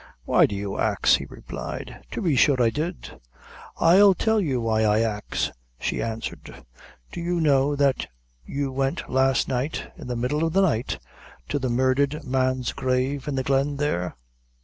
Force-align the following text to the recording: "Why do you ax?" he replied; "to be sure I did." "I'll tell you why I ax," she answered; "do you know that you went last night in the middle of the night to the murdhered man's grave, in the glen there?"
"Why 0.25 0.47
do 0.47 0.55
you 0.55 0.79
ax?" 0.79 1.17
he 1.17 1.25
replied; 1.29 2.03
"to 2.09 2.23
be 2.23 2.35
sure 2.35 2.59
I 2.59 2.71
did." 2.71 3.21
"I'll 3.79 4.15
tell 4.15 4.41
you 4.41 4.59
why 4.59 4.81
I 4.81 5.01
ax," 5.01 5.51
she 5.79 6.01
answered; 6.01 6.65
"do 7.11 7.21
you 7.21 7.39
know 7.39 7.75
that 7.75 8.07
you 8.43 8.71
went 8.71 9.07
last 9.11 9.47
night 9.47 9.91
in 9.95 10.07
the 10.07 10.15
middle 10.15 10.43
of 10.43 10.53
the 10.53 10.61
night 10.63 10.97
to 11.49 11.59
the 11.59 11.69
murdhered 11.69 12.23
man's 12.23 12.73
grave, 12.73 13.27
in 13.27 13.35
the 13.35 13.43
glen 13.43 13.75
there?" 13.75 14.15